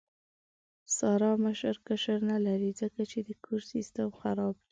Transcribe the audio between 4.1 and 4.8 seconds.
خراب دی.